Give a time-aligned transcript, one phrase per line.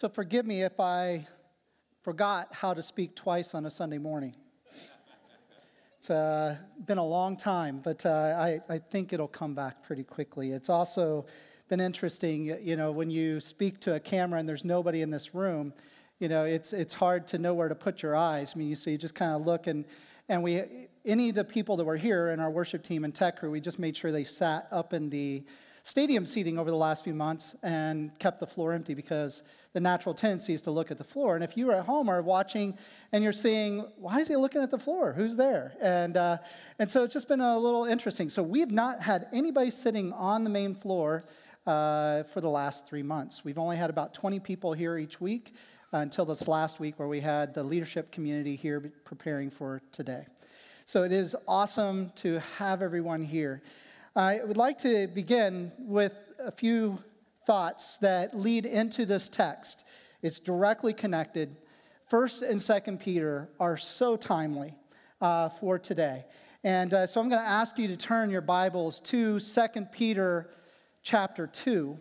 [0.00, 1.26] So forgive me if I
[2.02, 4.32] forgot how to speak twice on a Sunday morning.
[5.96, 6.54] It's uh,
[6.86, 10.52] been a long time, but uh, I, I think it'll come back pretty quickly.
[10.52, 11.26] It's also
[11.66, 15.34] been interesting, you know, when you speak to a camera and there's nobody in this
[15.34, 15.74] room,
[16.20, 18.52] you know, it's, it's hard to know where to put your eyes.
[18.54, 19.84] I mean, you, so you just kind of look and,
[20.28, 20.62] and we,
[21.06, 23.60] any of the people that were here in our worship team and tech crew, we
[23.60, 25.42] just made sure they sat up in the
[25.88, 29.42] stadium seating over the last few months and kept the floor empty because
[29.72, 31.34] the natural tendency is to look at the floor.
[31.34, 32.76] And if you are at home or watching
[33.12, 35.14] and you're seeing, why is he looking at the floor?
[35.14, 35.72] Who's there?
[35.80, 36.38] And, uh,
[36.78, 38.28] and so it's just been a little interesting.
[38.28, 41.24] So we've not had anybody sitting on the main floor
[41.66, 43.42] uh, for the last three months.
[43.42, 45.54] We've only had about 20 people here each week
[45.94, 50.26] uh, until this last week where we had the leadership community here preparing for today.
[50.84, 53.62] So it is awesome to have everyone here.
[54.16, 56.98] I would like to begin with a few
[57.46, 59.84] thoughts that lead into this text.
[60.22, 61.54] It's directly connected.
[62.08, 64.74] First and Second Peter are so timely
[65.20, 66.24] uh, for today.
[66.64, 70.50] And uh, so I'm going to ask you to turn your Bibles to Second Peter
[71.02, 71.98] chapter 2,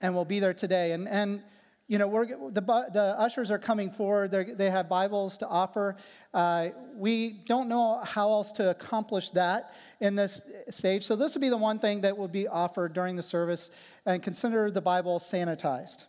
[0.00, 0.92] and we'll be there today.
[0.92, 1.42] And, and
[1.88, 2.60] you know, we're, the,
[2.92, 4.32] the ushers are coming forward.
[4.32, 5.96] They're, they have Bibles to offer.
[6.34, 11.04] Uh, we don't know how else to accomplish that in this stage.
[11.04, 13.70] So, this will be the one thing that will be offered during the service.
[14.04, 16.04] And consider the Bible sanitized.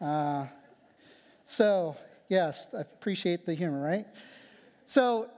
[0.00, 0.46] Uh,
[1.44, 1.96] so,
[2.28, 4.06] yes, I appreciate the humor, right?
[4.84, 5.30] So,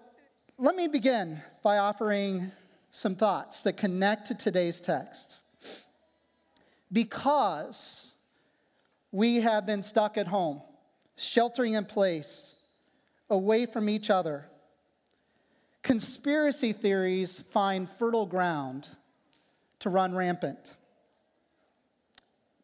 [0.57, 2.51] let me begin by offering
[2.91, 5.39] some thoughts that connect to today's text.
[6.91, 8.12] Because
[9.13, 10.63] we have been stuck at home,
[11.17, 12.57] sheltering in place,
[13.29, 14.47] away from each other.
[15.83, 18.89] Conspiracy theories find fertile ground
[19.81, 20.77] to run rampant.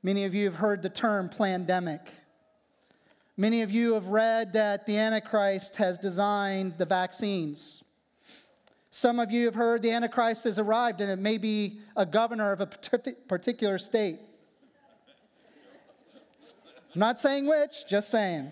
[0.02, 2.12] Many of you have heard the term pandemic.
[3.36, 7.84] Many of you have read that the Antichrist has designed the vaccines.
[8.90, 12.52] Some of you have heard the Antichrist has arrived and it may be a governor
[12.52, 14.20] of a particular state.
[16.98, 18.50] I'm not saying which, just saying.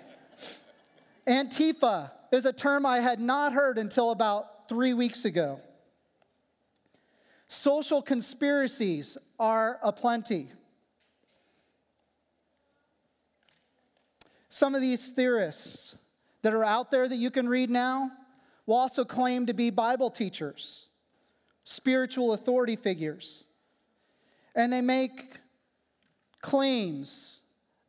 [1.26, 5.60] Antifa is a term I had not heard until about three weeks ago.
[7.48, 10.52] Social conspiracies are aplenty.
[14.48, 15.96] Some of these theorists
[16.42, 18.12] that are out there that you can read now
[18.64, 20.86] will also claim to be Bible teachers,
[21.64, 23.42] spiritual authority figures.
[24.54, 25.40] And they make
[26.40, 27.35] claims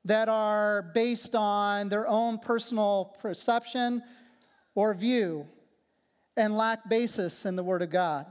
[0.08, 4.02] that are based on their own personal perception
[4.74, 5.46] or view
[6.38, 8.26] and lack basis in the Word of God.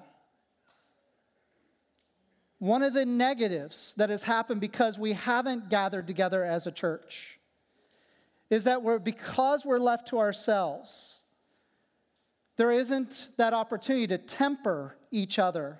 [2.59, 7.38] One of the negatives that has happened because we haven't gathered together as a church
[8.48, 11.16] is that we're, because we're left to ourselves,
[12.56, 15.78] there isn't that opportunity to temper each other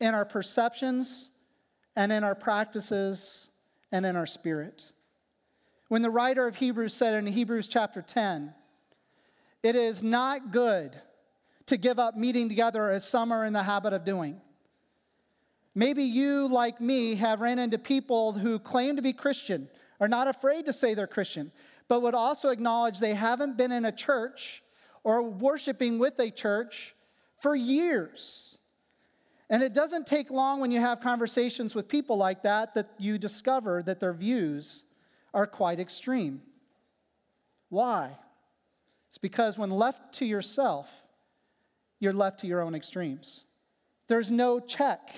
[0.00, 1.30] in our perceptions
[1.94, 3.50] and in our practices
[3.92, 4.91] and in our spirit.
[5.92, 8.54] When the writer of Hebrews said in Hebrews chapter 10,
[9.62, 10.96] it is not good
[11.66, 14.40] to give up meeting together as some are in the habit of doing.
[15.74, 19.68] Maybe you, like me, have ran into people who claim to be Christian,
[20.00, 21.52] are not afraid to say they're Christian,
[21.88, 24.62] but would also acknowledge they haven't been in a church
[25.04, 26.94] or worshiping with a church
[27.38, 28.56] for years.
[29.50, 33.18] And it doesn't take long when you have conversations with people like that that you
[33.18, 34.84] discover that their views
[35.34, 36.42] are quite extreme.
[37.68, 38.16] Why?
[39.08, 40.90] It's because when left to yourself,
[41.98, 43.46] you're left to your own extremes.
[44.08, 45.10] There's no check,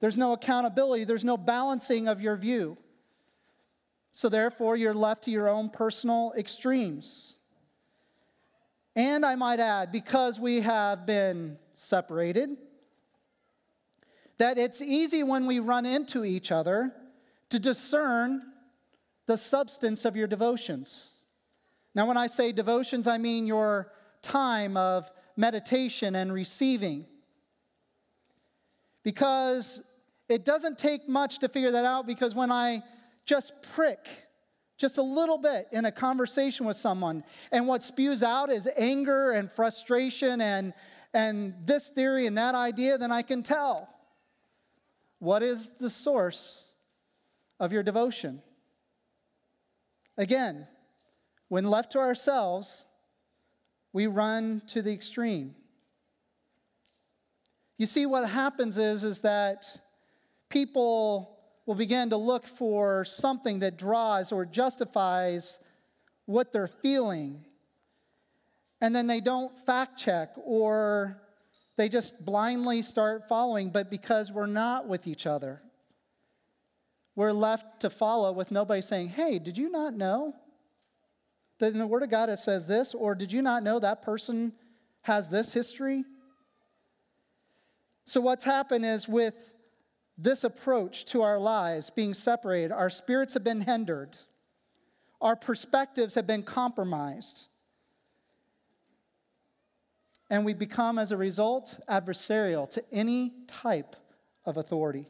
[0.00, 2.78] there's no accountability, there's no balancing of your view.
[4.12, 7.36] So, therefore, you're left to your own personal extremes.
[8.94, 12.56] And I might add, because we have been separated,
[14.38, 16.92] that it's easy when we run into each other
[17.50, 18.42] to discern
[19.26, 21.10] the substance of your devotions.
[21.94, 23.92] Now, when I say devotions, I mean your
[24.22, 27.06] time of meditation and receiving.
[29.02, 29.82] Because
[30.28, 32.82] it doesn't take much to figure that out, because when I
[33.24, 34.08] just prick
[34.76, 37.22] just a little bit in a conversation with someone,
[37.52, 40.74] and what spews out is anger and frustration and,
[41.12, 43.88] and this theory and that idea, then I can tell
[45.20, 46.64] what is the source
[47.60, 48.42] of your devotion.
[50.16, 50.66] Again,
[51.48, 52.86] when left to ourselves,
[53.92, 55.54] we run to the extreme.
[57.78, 59.66] You see, what happens is, is that
[60.48, 65.58] people will begin to look for something that draws or justifies
[66.26, 67.44] what they're feeling.
[68.80, 71.20] And then they don't fact check or
[71.76, 75.62] they just blindly start following, but because we're not with each other,
[77.16, 80.34] we're left to follow with nobody saying, Hey, did you not know
[81.58, 82.94] that in the Word of God it says this?
[82.94, 84.52] Or did you not know that person
[85.02, 86.04] has this history?
[88.04, 89.50] So, what's happened is with
[90.18, 94.16] this approach to our lives being separated, our spirits have been hindered,
[95.20, 97.48] our perspectives have been compromised.
[100.30, 103.94] And we become, as a result, adversarial to any type
[104.46, 105.06] of authority,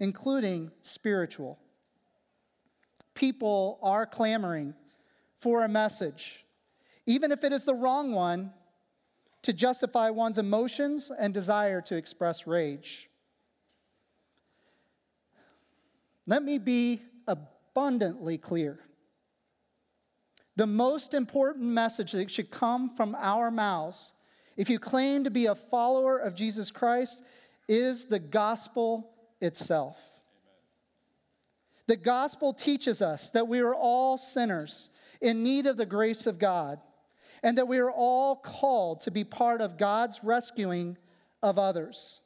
[0.00, 1.58] including spiritual.
[3.14, 4.74] People are clamoring
[5.40, 6.44] for a message,
[7.06, 8.52] even if it is the wrong one,
[9.42, 13.08] to justify one's emotions and desire to express rage.
[16.26, 18.80] Let me be abundantly clear.
[20.56, 24.12] The most important message that should come from our mouths,
[24.56, 27.22] if you claim to be a follower of Jesus Christ,
[27.68, 29.08] is the gospel
[29.40, 29.98] itself.
[31.86, 34.90] The gospel teaches us that we are all sinners
[35.20, 36.80] in need of the grace of God,
[37.42, 40.96] and that we are all called to be part of God's rescuing
[41.42, 42.20] of others.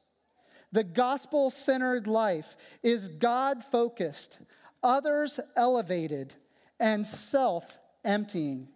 [0.73, 4.39] The gospel centered life is God focused,
[4.83, 6.35] others elevated,
[6.81, 8.69] and self emptying.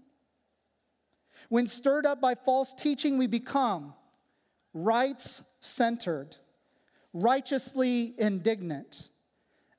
[1.49, 3.95] When stirred up by false teaching, we become
[4.75, 6.37] rights centered,
[7.17, 9.09] righteously indignant,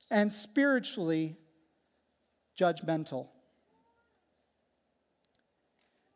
[0.09, 1.37] and spiritually
[2.59, 3.27] judgmental.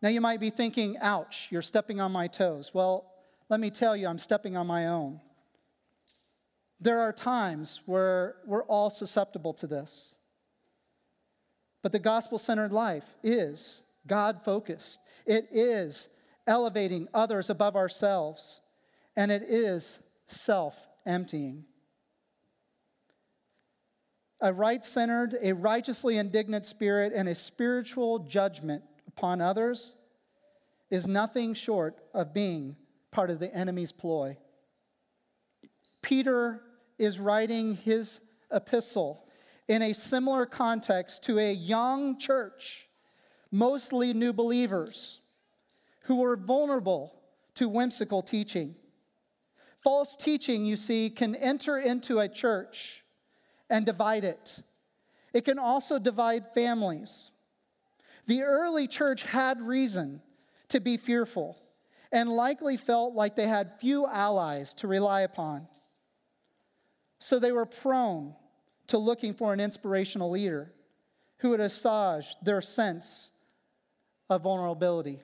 [0.02, 2.72] Now, you might be thinking, ouch, you're stepping on my toes.
[2.74, 3.06] Well,
[3.50, 5.22] let me tell you, I'm stepping on my own.
[6.80, 10.18] There are times where we're all susceptible to this.
[11.84, 16.08] But the gospel centered life is God focused, it is
[16.48, 18.62] elevating others above ourselves,
[19.16, 21.66] and it is self emptying.
[24.42, 29.98] A right centered, a righteously indignant spirit, and a spiritual judgment upon others
[30.90, 32.76] is nothing short of being
[33.12, 34.38] part of the enemy's ploy.
[36.02, 36.62] Peter
[36.98, 38.20] is writing his
[38.52, 39.26] epistle
[39.68, 42.88] in a similar context to a young church,
[43.52, 45.22] mostly new believers,
[46.02, 47.22] who were vulnerable
[47.56, 48.76] to whimsical teaching.
[49.84, 53.04] False teaching, you see, can enter into a church
[53.70, 54.62] and divide it.
[55.34, 57.32] It can also divide families.
[58.28, 60.22] The early church had reason
[60.70, 61.58] to be fearful
[62.12, 65.68] and likely felt like they had few allies to rely upon.
[67.20, 68.36] So they were prone
[68.88, 70.74] to looking for an inspirational leader
[71.38, 73.32] who would assuage their sense
[74.30, 75.22] of vulnerability.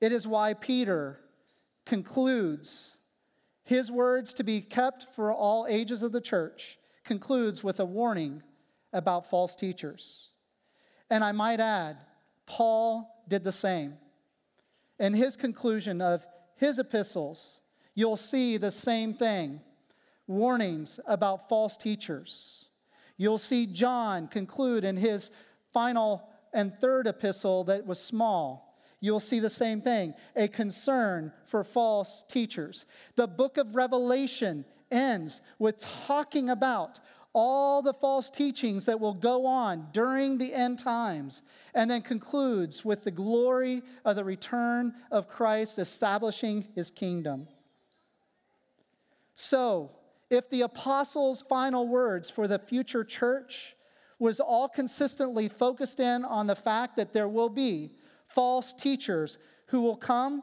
[0.00, 1.20] It is why Peter
[1.86, 2.98] concludes
[3.64, 8.42] his words to be kept for all ages of the church, concludes with a warning
[8.92, 10.28] about false teachers.
[11.10, 11.96] And I might add,
[12.46, 13.94] Paul did the same.
[14.98, 16.26] In his conclusion of
[16.56, 17.60] his epistles,
[17.94, 19.60] you'll see the same thing
[20.26, 22.66] warnings about false teachers.
[23.16, 25.30] You'll see John conclude in his
[25.72, 28.73] final and third epistle that was small.
[29.04, 32.86] You'll see the same thing a concern for false teachers.
[33.16, 37.00] The book of Revelation ends with talking about
[37.34, 41.42] all the false teachings that will go on during the end times,
[41.74, 47.46] and then concludes with the glory of the return of Christ establishing his kingdom.
[49.34, 49.90] So,
[50.30, 53.76] if the apostles' final words for the future church
[54.18, 57.90] was all consistently focused in on the fact that there will be
[58.34, 59.38] false teachers
[59.68, 60.42] who will come,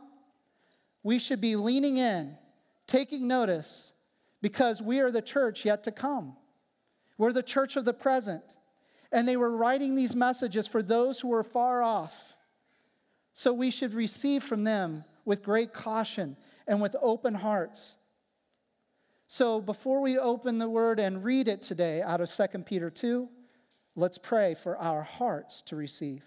[1.04, 2.38] we should be leaning in,
[2.88, 3.94] taking notice,
[4.42, 6.36] because we are the church yet to come.
[7.18, 8.58] We're the church of the present.
[9.12, 12.38] And they were writing these messages for those who were far off.
[13.34, 17.98] So we should receive from them with great caution and with open hearts
[19.32, 23.30] so before we open the word and read it today out of 2 Peter 2,
[23.96, 26.22] let's pray for our hearts to receive.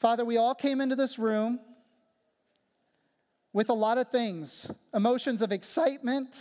[0.00, 1.60] Father, we all came into this room
[3.52, 6.40] with a lot of things emotions of excitement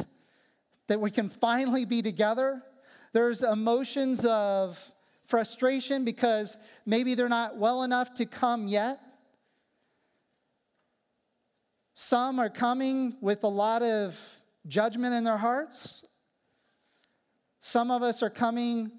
[0.87, 2.63] that we can finally be together.
[3.11, 4.79] There's emotions of
[5.25, 9.01] frustration because maybe they're not well enough to come yet.
[11.95, 14.17] Some are coming with a lot of
[14.67, 16.05] judgment in their hearts.
[17.59, 18.91] Some of us are coming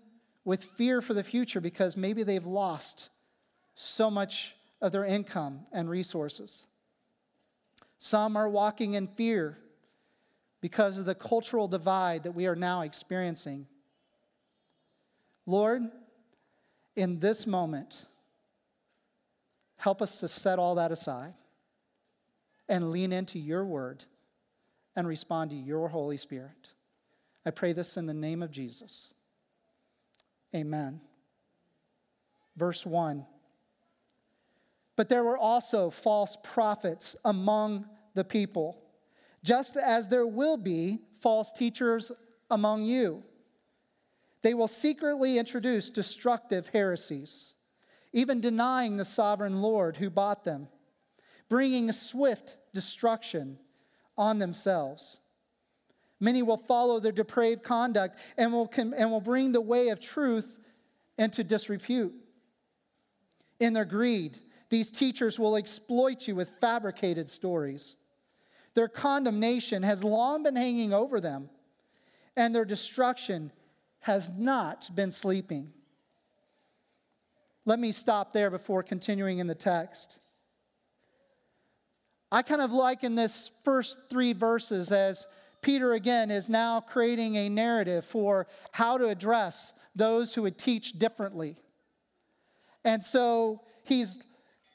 [0.44, 3.09] with fear for the future because maybe they've lost
[3.80, 6.66] so much of their income and resources.
[7.98, 9.56] Some are walking in fear
[10.60, 13.66] because of the cultural divide that we are now experiencing.
[15.46, 15.82] Lord,
[16.94, 18.04] in this moment,
[19.76, 21.32] help us to set all that aside
[22.68, 24.04] and lean into your word
[24.94, 26.74] and respond to your Holy Spirit.
[27.46, 29.14] I pray this in the name of Jesus.
[30.54, 31.00] Amen.
[32.56, 33.24] Verse 1
[35.00, 38.82] But there were also false prophets among the people,
[39.42, 42.12] just as there will be false teachers
[42.50, 43.22] among you.
[44.42, 47.54] They will secretly introduce destructive heresies,
[48.12, 50.68] even denying the sovereign Lord who bought them,
[51.48, 53.58] bringing swift destruction
[54.18, 55.18] on themselves.
[56.20, 60.58] Many will follow their depraved conduct and will, and will bring the way of truth
[61.16, 62.12] into disrepute.
[63.60, 64.36] In their greed,
[64.70, 67.96] these teachers will exploit you with fabricated stories.
[68.74, 71.50] Their condemnation has long been hanging over them,
[72.36, 73.52] and their destruction
[73.98, 75.72] has not been sleeping.
[77.66, 80.18] Let me stop there before continuing in the text.
[82.32, 85.26] I kind of liken this first three verses as
[85.62, 90.98] Peter again is now creating a narrative for how to address those who would teach
[90.98, 91.56] differently.
[92.84, 94.18] And so he's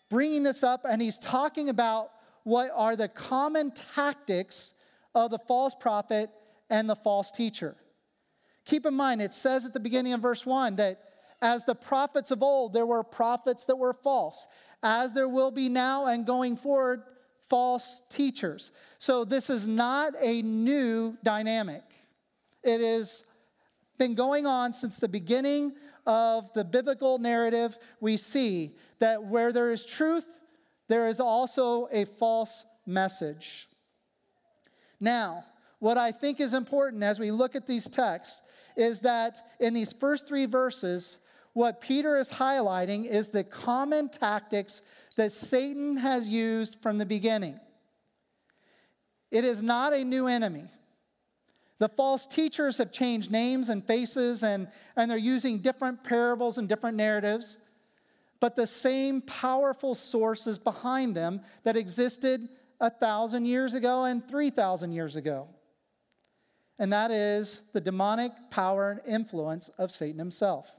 [0.09, 2.11] bringing this up and he's talking about
[2.43, 4.73] what are the common tactics
[5.13, 6.29] of the false prophet
[6.69, 7.75] and the false teacher.
[8.65, 10.99] Keep in mind, it says at the beginning of verse 1 that
[11.41, 14.47] as the prophets of old, there were prophets that were false,
[14.81, 17.03] as there will be now and going forward,
[17.49, 18.71] false teachers.
[18.97, 21.83] So this is not a new dynamic.
[22.63, 23.23] It has
[23.97, 25.73] been going on since the beginning
[26.05, 27.77] of the biblical narrative.
[27.99, 30.25] We see that where there is truth,
[30.87, 33.67] there is also a false message.
[34.99, 35.45] Now,
[35.79, 38.41] what I think is important as we look at these texts
[38.75, 41.19] is that in these first three verses,
[41.53, 44.81] what Peter is highlighting is the common tactics
[45.15, 47.59] that Satan has used from the beginning.
[49.31, 50.65] It is not a new enemy.
[51.77, 56.69] The false teachers have changed names and faces, and, and they're using different parables and
[56.69, 57.57] different narratives,
[58.39, 62.47] but the same powerful source is behind them that existed
[62.79, 65.47] a thousand years ago and 3,000 years ago.
[66.77, 70.73] And that is the demonic power and influence of Satan himself.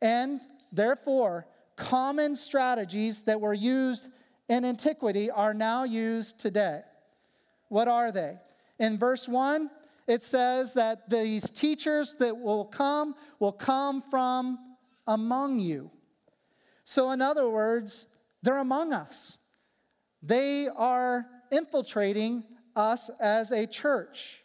[0.00, 0.40] And
[0.72, 1.46] therefore,
[1.76, 4.08] common strategies that were used
[4.48, 6.82] in antiquity are now used today.
[7.68, 8.38] What are they?
[8.78, 9.70] In verse 1,
[10.06, 14.58] it says that these teachers that will come will come from
[15.06, 15.90] among you.
[16.84, 18.06] So, in other words,
[18.42, 19.38] they're among us.
[20.22, 24.42] They are infiltrating us as a church.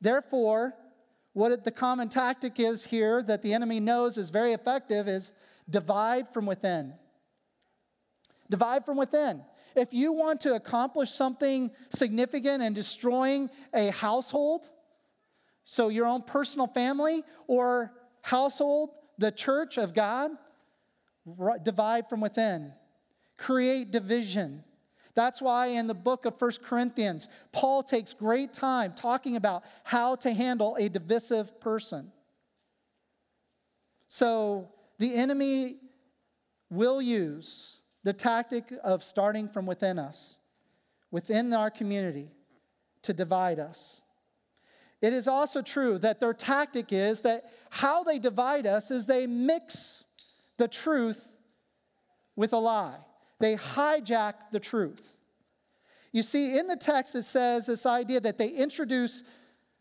[0.00, 0.74] Therefore,
[1.32, 5.32] what the common tactic is here that the enemy knows is very effective is
[5.68, 6.94] divide from within.
[8.48, 9.42] Divide from within.
[9.76, 14.68] If you want to accomplish something significant and destroying a household,
[15.64, 20.32] so your own personal family or household, the church of God,
[21.62, 22.72] divide from within.
[23.36, 24.64] Create division.
[25.14, 30.16] That's why in the book of First Corinthians, Paul takes great time talking about how
[30.16, 32.12] to handle a divisive person.
[34.08, 35.76] So the enemy
[36.70, 40.38] will use the tactic of starting from within us,
[41.10, 42.30] within our community,
[43.02, 44.02] to divide us.
[45.02, 49.26] It is also true that their tactic is that how they divide us is they
[49.26, 50.04] mix
[50.58, 51.32] the truth
[52.36, 52.98] with a lie.
[53.38, 55.16] They hijack the truth.
[56.12, 59.22] You see, in the text, it says this idea that they introduce,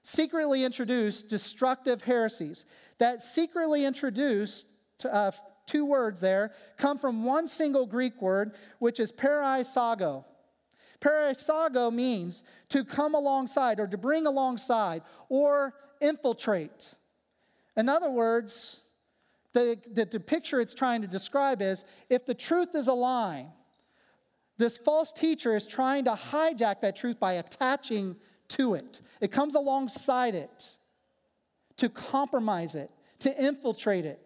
[0.03, 2.65] secretly introduce destructive heresies.
[2.99, 4.71] That secretly introduced
[5.09, 5.31] uh,
[5.69, 10.25] two words there come from one single Greek word, which is pareisago.
[10.99, 16.95] Pareisago means to come alongside or to bring alongside or infiltrate.
[17.77, 18.81] In other words,
[19.53, 23.45] the, the, the picture it's trying to describe is if the truth is a lie,
[24.57, 28.15] this false teacher is trying to hijack that truth by attaching
[28.49, 29.01] to it.
[29.21, 30.77] It comes alongside it
[31.77, 34.19] to compromise it, to infiltrate it.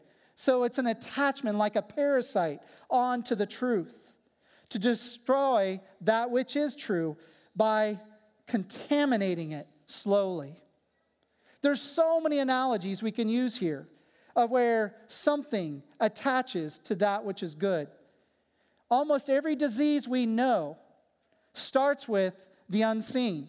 [0.43, 2.59] So it's an attachment like a parasite
[2.89, 4.11] onto the truth
[4.71, 7.15] to destroy that which is true
[7.55, 7.97] by
[8.45, 10.57] contaminating it slowly.
[11.61, 13.87] There's so many analogies we can use here
[14.35, 17.87] of where something attaches to that which is good.
[18.91, 20.77] Almost every disease we know
[21.53, 22.33] starts with
[22.67, 23.47] the unseen.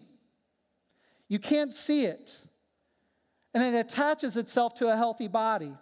[1.27, 2.41] You can't see it,
[3.53, 5.75] and it attaches itself to a healthy body.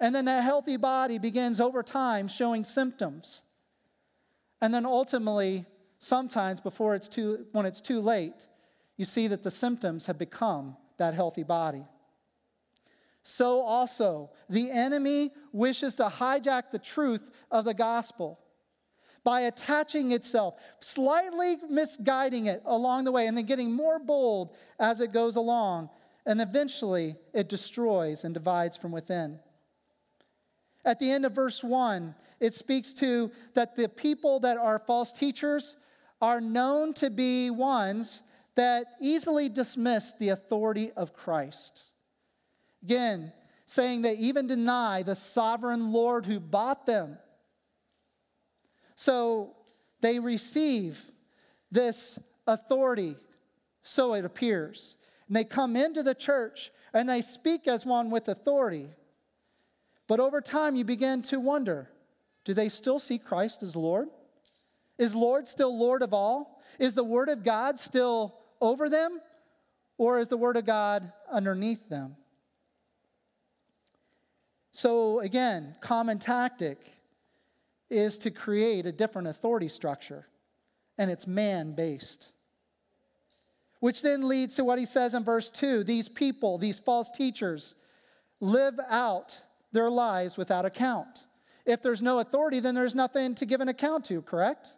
[0.00, 3.42] And then that healthy body begins over time showing symptoms.
[4.60, 5.66] And then ultimately,
[5.98, 8.46] sometimes before it's too, when it's too late,
[8.96, 11.84] you see that the symptoms have become that healthy body.
[13.22, 18.38] So also, the enemy wishes to hijack the truth of the gospel
[19.24, 25.00] by attaching itself, slightly misguiding it along the way, and then getting more bold as
[25.00, 25.88] it goes along.
[26.26, 29.40] And eventually, it destroys and divides from within.
[30.84, 35.12] At the end of verse 1, it speaks to that the people that are false
[35.12, 35.76] teachers
[36.20, 38.22] are known to be ones
[38.54, 41.90] that easily dismiss the authority of Christ.
[42.82, 43.32] Again,
[43.66, 47.18] saying they even deny the sovereign Lord who bought them.
[48.96, 49.56] So
[50.00, 51.02] they receive
[51.70, 53.16] this authority,
[53.82, 54.96] so it appears.
[55.28, 58.88] And they come into the church and they speak as one with authority.
[60.06, 61.90] But over time, you begin to wonder
[62.44, 64.08] do they still see Christ as Lord?
[64.98, 66.62] Is Lord still Lord of all?
[66.78, 69.20] Is the Word of God still over them,
[69.96, 72.16] or is the Word of God underneath them?
[74.72, 76.78] So, again, common tactic
[77.88, 80.26] is to create a different authority structure,
[80.98, 82.32] and it's man based.
[83.80, 87.76] Which then leads to what he says in verse 2 these people, these false teachers,
[88.40, 89.40] live out
[89.74, 91.26] their lives without account.
[91.66, 94.72] If there's no authority, then there's nothing to give an account to, correct?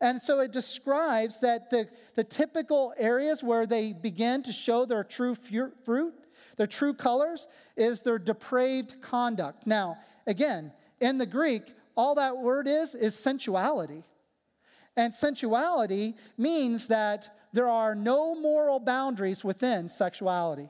[0.00, 5.02] And so it describes that the, the typical areas where they begin to show their
[5.02, 5.34] true
[5.84, 6.14] fruit,
[6.56, 9.66] their true colors, is their depraved conduct.
[9.66, 14.04] Now, again, in the Greek, all that word is is sensuality.
[14.96, 20.68] And sensuality means that there are no moral boundaries within sexuality.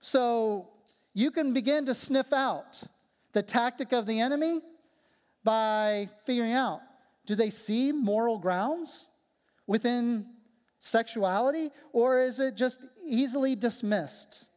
[0.00, 0.71] So
[1.14, 2.82] you can begin to sniff out
[3.32, 4.60] the tactic of the enemy
[5.44, 6.80] by figuring out
[7.26, 9.08] do they see moral grounds
[9.66, 10.26] within
[10.80, 14.48] sexuality, or is it just easily dismissed?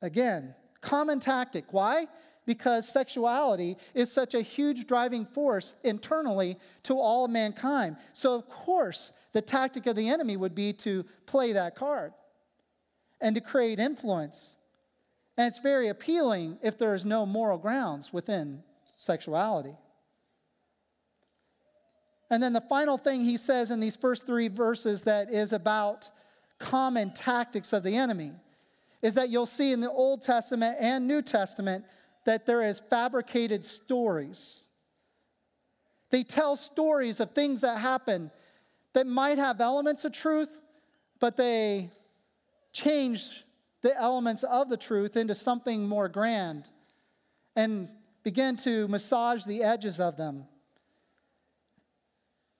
[0.00, 1.66] Again, common tactic.
[1.72, 2.06] Why?
[2.46, 7.96] Because sexuality is such a huge driving force internally to all mankind.
[8.14, 12.12] So, of course, the tactic of the enemy would be to play that card
[13.20, 14.56] and to create influence.
[15.36, 18.62] And it's very appealing if there is no moral grounds within
[18.96, 19.76] sexuality.
[22.30, 26.08] And then the final thing he says in these first three verses that is about
[26.58, 28.32] common tactics of the enemy
[29.02, 31.84] is that you'll see in the Old Testament and New Testament
[32.24, 34.68] that there is fabricated stories.
[36.10, 38.30] They tell stories of things that happen
[38.94, 40.60] that might have elements of truth,
[41.20, 41.90] but they
[42.72, 43.44] change
[43.84, 46.70] the elements of the truth into something more grand
[47.54, 47.86] and
[48.22, 50.46] begin to massage the edges of them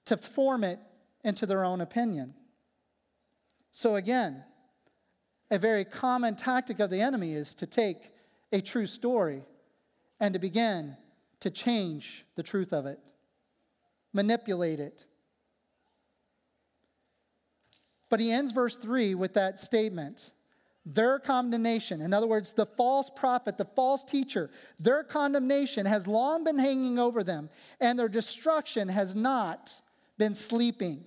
[0.04, 0.78] to form it
[1.24, 2.34] into their own opinion.
[3.72, 4.44] So, again,
[5.50, 8.12] a very common tactic of the enemy is to take
[8.52, 9.44] a true story
[10.20, 10.94] and to begin
[11.40, 12.98] to change the truth of it,
[14.12, 15.06] manipulate it.
[18.10, 20.32] But he ends verse 3 with that statement
[20.86, 26.44] their condemnation, in other words, the false prophet, the false teacher, their condemnation has long
[26.44, 27.48] been hanging over them,
[27.80, 29.80] and their destruction has not
[30.18, 31.04] been sleeping.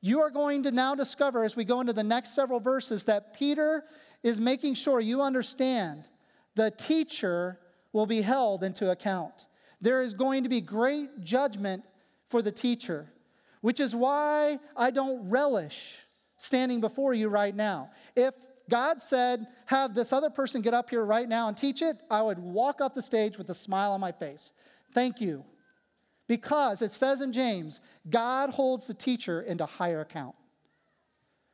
[0.00, 3.34] You are going to now discover as we go into the next several verses that
[3.34, 3.84] Peter
[4.22, 6.08] is making sure you understand
[6.54, 7.58] the teacher
[7.92, 9.46] will be held into account.
[9.80, 11.84] There is going to be great judgment
[12.30, 13.12] for the teacher,
[13.60, 15.98] which is why I don't relish
[16.38, 17.90] standing before you right now.
[18.16, 18.34] If
[18.72, 22.22] God said, have this other person get up here right now and teach it, I
[22.22, 24.54] would walk off the stage with a smile on my face.
[24.94, 25.44] Thank you.
[26.26, 30.34] Because it says in James, God holds the teacher into higher account.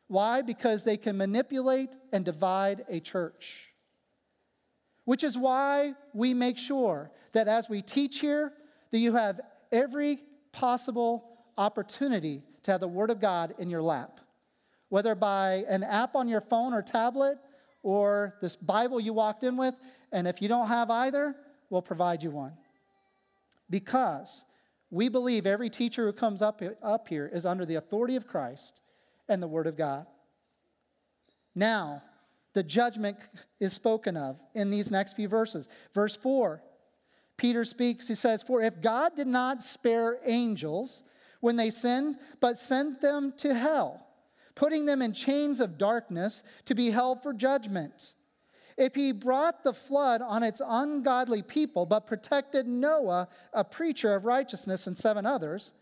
[0.07, 0.43] Why?
[0.43, 3.73] Because they can manipulate and divide a church.
[5.05, 8.53] Which is why we make sure that as we teach here,
[8.93, 9.41] that you have
[9.73, 10.21] every
[10.53, 11.25] possible
[11.57, 14.21] opportunity to have the Word of God in your lap.
[14.89, 17.39] Whether by an app on your phone or tablet
[17.83, 19.75] or this Bible you walked in with,
[20.13, 21.37] and if you don't have either,
[21.71, 22.53] we'll provide you one.
[23.71, 24.45] Because
[24.91, 28.81] we believe every teacher who comes up, up here is under the authority of Christ
[29.29, 30.07] and the Word of God.
[31.55, 32.03] Now,
[32.55, 33.19] the judgment
[33.61, 35.69] is spoken of in these next few verses.
[35.95, 36.63] Verse 4,
[37.37, 41.05] Peter speaks, he says, For if God did not spare angels
[41.41, 44.08] when they sinned, but sent them to hell,
[44.59, 48.15] putting them in chains of darkness to be held for judgment.
[48.77, 54.25] If he brought the flood on its ungodly people, but protected Noah, a preacher of
[54.25, 55.75] righteousness, and seven others,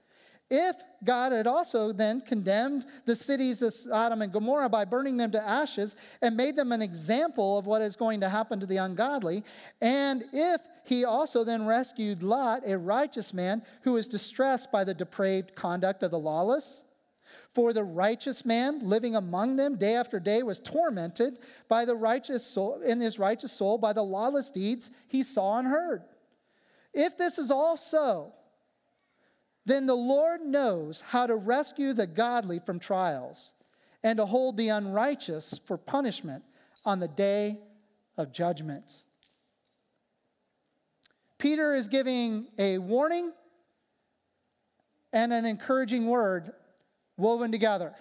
[0.50, 5.30] if God had also then condemned the cities of Sodom and Gomorrah by burning them
[5.32, 8.76] to ashes and made them an example of what is going to happen to the
[8.76, 9.42] ungodly,
[9.80, 14.94] and if he also then rescued Lot, a righteous man who was distressed by the
[14.94, 16.84] depraved conduct of the lawless,
[17.56, 21.38] for the righteous man living among them day after day was tormented
[21.68, 25.66] by the righteous soul in his righteous soul by the lawless deeds he saw and
[25.66, 26.02] heard.
[26.92, 28.34] If this is all so,
[29.64, 33.54] then the Lord knows how to rescue the godly from trials
[34.02, 36.44] and to hold the unrighteous for punishment
[36.84, 37.58] on the day
[38.18, 39.04] of judgment.
[41.38, 43.32] Peter is giving a warning
[45.14, 46.52] and an encouraging word
[47.16, 47.94] woven together.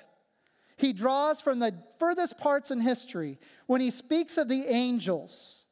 [0.77, 5.65] He draws from the furthest parts in history when he speaks of the angels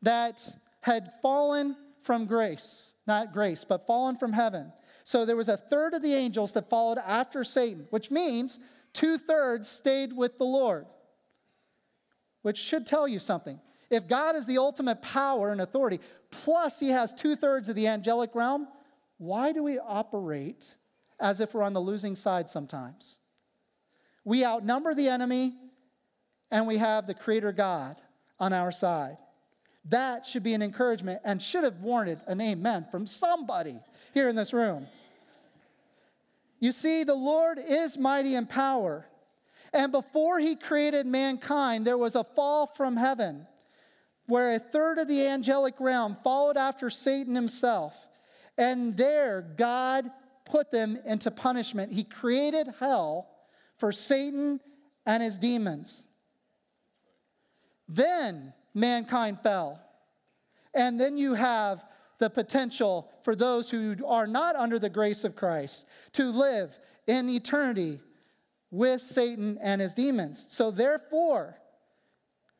[0.00, 0.42] that
[0.80, 4.72] had fallen from grace, not grace, but fallen from heaven.
[5.04, 8.58] So there was a third of the angels that followed after Satan, which means
[8.92, 10.86] two thirds stayed with the Lord,
[12.42, 13.60] which should tell you something.
[13.90, 17.88] If God is the ultimate power and authority, plus he has two thirds of the
[17.88, 18.66] angelic realm,
[19.18, 20.76] why do we operate
[21.20, 23.18] as if we're on the losing side sometimes?
[24.24, 25.54] We outnumber the enemy
[26.50, 27.96] and we have the Creator God
[28.38, 29.16] on our side.
[29.86, 33.80] That should be an encouragement and should have warranted an amen from somebody
[34.14, 34.86] here in this room.
[36.60, 39.04] You see, the Lord is mighty in power.
[39.72, 43.46] And before he created mankind, there was a fall from heaven
[44.26, 47.96] where a third of the angelic realm followed after Satan himself.
[48.56, 50.10] And there, God
[50.52, 51.90] put them into punishment.
[51.90, 53.26] He created hell
[53.78, 54.60] for Satan
[55.06, 56.04] and his demons.
[57.88, 59.80] Then mankind fell.
[60.74, 61.82] And then you have
[62.18, 67.30] the potential for those who are not under the grace of Christ to live in
[67.30, 67.98] eternity
[68.70, 70.44] with Satan and his demons.
[70.50, 71.56] So, therefore,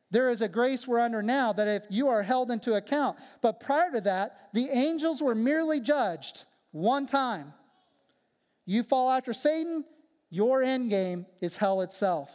[0.09, 3.59] there is a grace we're under now that if you are held into account, but
[3.59, 7.53] prior to that, the angels were merely judged one time.
[8.65, 9.83] You fall after Satan,
[10.29, 12.31] your end game is hell itself.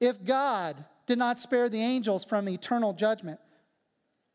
[0.00, 3.40] If God did not spare the angels from eternal judgment,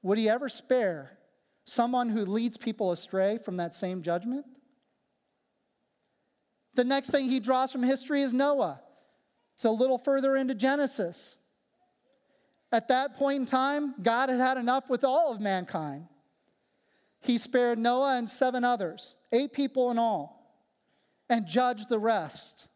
[0.03, 1.17] would he ever spare
[1.65, 4.45] someone who leads people astray from that same judgment?
[6.75, 8.81] The next thing he draws from history is Noah.
[9.55, 11.37] It's a little further into Genesis.
[12.71, 16.07] At that point in time, God had had enough with all of mankind.
[17.25, 20.61] He spared Noah and seven others, eight people in all,
[21.27, 22.67] and judged the rest.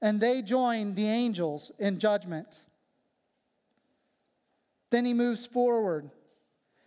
[0.00, 2.62] And they joined the angels in judgment.
[4.90, 6.10] Then he moves forward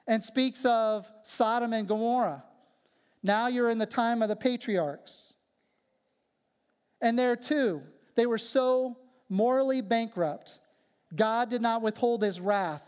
[0.07, 2.43] and speaks of Sodom and Gomorrah.
[3.21, 5.33] Now you're in the time of the patriarchs.
[7.01, 7.81] And there too,
[8.15, 10.59] they were so morally bankrupt,
[11.13, 12.85] God did not withhold his wrath.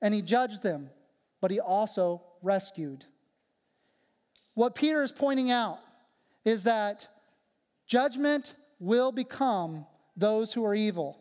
[0.00, 0.90] And he judged them,
[1.40, 3.04] but he also rescued.
[4.54, 5.80] What Peter is pointing out
[6.44, 7.08] is that
[7.86, 9.84] judgment will become
[10.16, 11.18] those who are evil,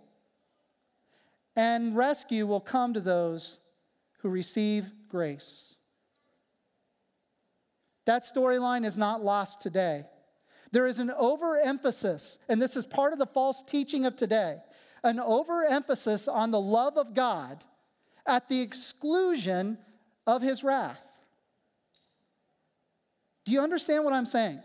[1.55, 3.59] and rescue will come to those
[4.19, 5.75] who receive grace.
[8.05, 10.05] That storyline is not lost today.
[10.71, 14.57] There is an overemphasis, and this is part of the false teaching of today
[15.03, 17.63] an overemphasis on the love of God
[18.25, 19.77] at the exclusion
[20.25, 21.04] of his wrath.
[23.45, 24.59] Do you understand what I'm saying?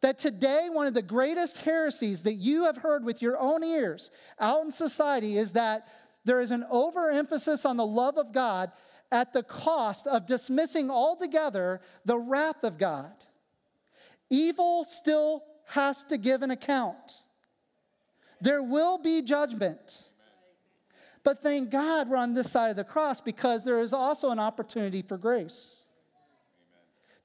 [0.00, 4.10] That today, one of the greatest heresies that you have heard with your own ears
[4.38, 5.88] out in society is that
[6.24, 8.70] there is an overemphasis on the love of God
[9.10, 13.12] at the cost of dismissing altogether the wrath of God.
[14.30, 17.24] Evil still has to give an account.
[18.40, 20.10] There will be judgment.
[21.24, 24.38] But thank God we're on this side of the cross because there is also an
[24.38, 25.87] opportunity for grace.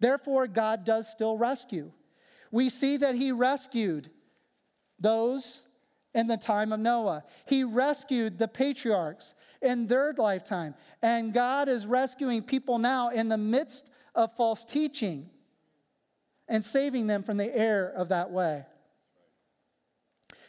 [0.03, 1.89] Therefore, God does still rescue.
[2.51, 4.09] We see that He rescued
[4.99, 5.65] those
[6.13, 7.23] in the time of Noah.
[7.45, 10.75] He rescued the patriarchs in their lifetime.
[11.01, 15.29] And God is rescuing people now in the midst of false teaching
[16.49, 18.65] and saving them from the error of that way.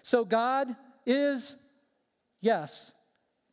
[0.02, 0.74] So God
[1.06, 1.56] is,
[2.40, 2.92] yes,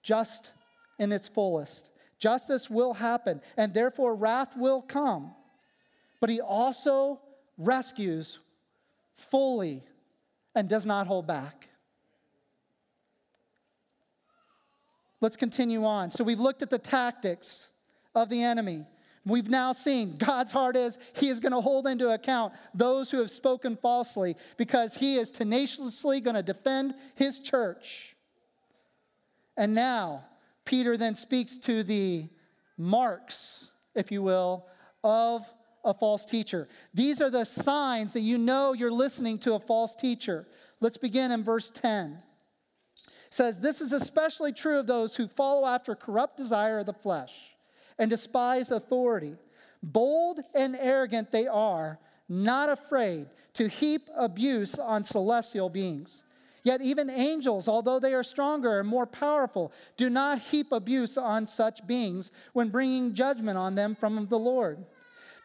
[0.02, 0.52] just
[0.98, 1.92] in its fullest.
[2.18, 5.36] Justice will happen, and therefore wrath will come.
[6.22, 7.20] But he also
[7.58, 8.40] rescues
[9.18, 9.84] fully
[10.56, 11.68] and does not hold back.
[15.20, 16.10] Let's continue on.
[16.12, 17.72] So we've looked at the tactics
[18.16, 18.86] of the enemy.
[19.26, 23.20] We've now seen God's heart is He is going to hold into account those who
[23.20, 28.16] have spoken falsely because He is tenaciously going to defend His church.
[29.58, 30.26] And now,
[30.66, 32.30] Peter then speaks to the
[32.78, 34.66] marks, if you will,
[35.04, 35.46] of
[35.84, 36.68] a false teacher.
[36.94, 40.48] These are the signs that you know you're listening to a false teacher.
[40.80, 42.22] Let's begin in verse 10
[43.32, 47.56] says, This is especially true of those who follow after corrupt desire of the flesh
[47.98, 49.38] and despise authority.
[49.82, 51.98] Bold and arrogant they are,
[52.30, 56.24] not afraid to heap abuse on celestial beings.
[56.64, 61.48] Yet even angels, although they are stronger and more powerful, do not heap abuse on
[61.48, 64.86] such beings when bringing judgment on them from the Lord.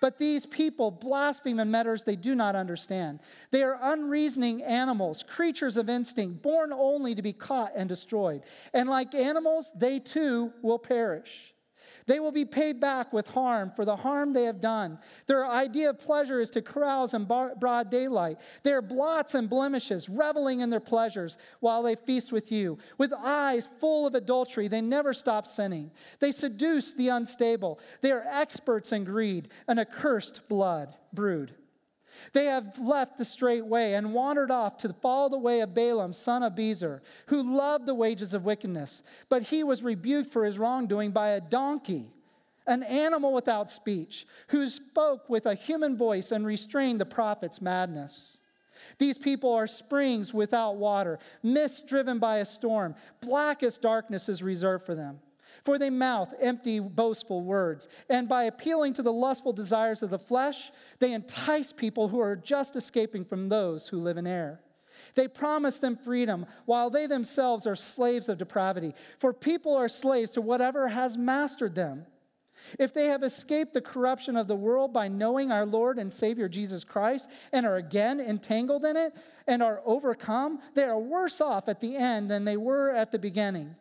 [0.07, 3.19] But these people blaspheme in matters they do not understand.
[3.51, 8.45] They are unreasoning animals, creatures of instinct, born only to be caught and destroyed.
[8.73, 11.56] And like animals, they too will perish.
[12.07, 14.99] They will be paid back with harm for the harm they have done.
[15.27, 18.39] Their idea of pleasure is to carouse in broad daylight.
[18.63, 22.79] They are blots and blemishes, reveling in their pleasures while they feast with you.
[22.97, 25.91] With eyes full of adultery, they never stop sinning.
[26.21, 27.81] They seduce the unstable.
[28.03, 31.55] They are experts in greed, an accursed blood brood.
[32.33, 36.13] They have left the straight way and wandered off to follow the way of Balaam,
[36.13, 39.03] son of Bezer, who loved the wages of wickedness.
[39.29, 42.11] But he was rebuked for his wrongdoing by a donkey,
[42.67, 48.41] an animal without speech, who spoke with a human voice and restrained the prophet's madness.
[48.99, 52.95] These people are springs without water, mists driven by a storm.
[53.21, 55.21] Blackest darkness is reserved for them.
[55.67, 57.89] For they mouth empty, boastful words.
[58.09, 62.37] And by appealing to the lustful desires of the flesh, they entice people who are
[62.37, 64.61] just escaping from those who live in error.
[65.17, 68.95] They promise them freedom while they themselves are slaves of depravity.
[69.19, 72.07] For people are slaves to whatever has mastered them.
[72.79, 76.49] If they have escaped the corruption of the world by knowing our Lord and Savior
[76.49, 79.17] Jesus Christ and are again entangled in it
[79.49, 83.19] and are overcome, they are worse off at the end than they were at the
[83.19, 83.75] beginning.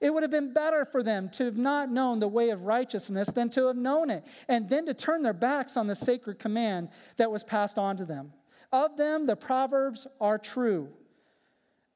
[0.00, 3.28] It would have been better for them to have not known the way of righteousness
[3.28, 6.90] than to have known it, and then to turn their backs on the sacred command
[7.16, 8.32] that was passed on to them.
[8.72, 10.88] Of them, the Proverbs are true.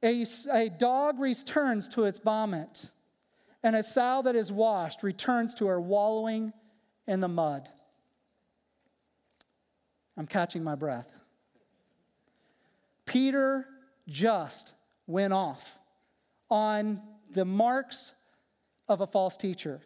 [0.02, 2.90] A, a dog returns to its vomit,
[3.62, 6.52] and a sow that is washed returns to her wallowing
[7.06, 7.68] in the mud.
[10.16, 11.10] I'm catching my breath.
[13.04, 13.66] Peter
[14.08, 14.74] just
[15.06, 15.78] went off
[16.48, 18.14] on the marks
[18.88, 19.80] of a false teacher.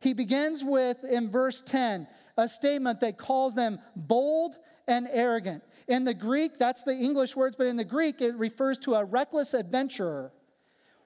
[0.00, 5.62] He begins with, in verse 10, a statement that calls them bold and arrogant.
[5.88, 9.04] In the Greek, that's the English words, but in the Greek, it refers to a
[9.04, 10.32] reckless adventurer.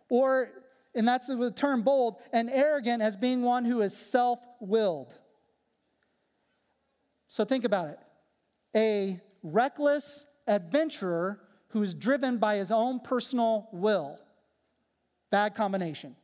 [0.08, 0.48] Or,
[0.94, 5.14] and that's the term bold, and arrogant as being one who is self willed.
[7.28, 7.98] So think about it
[8.74, 14.18] a reckless adventurer who is driven by his own personal will.
[15.30, 16.16] Bad combination.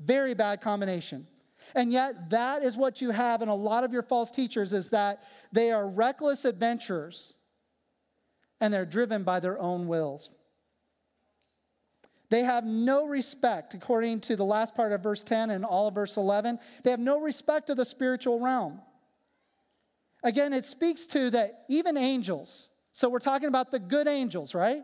[0.00, 1.26] Very bad combination.
[1.74, 4.90] And yet, that is what you have in a lot of your false teachers is
[4.90, 7.36] that they are reckless adventurers
[8.60, 10.30] and they're driven by their own wills.
[12.30, 15.94] They have no respect, according to the last part of verse 10 and all of
[15.94, 18.80] verse 11, they have no respect of the spiritual realm.
[20.22, 24.82] Again, it speaks to that even angels, so we're talking about the good angels, right?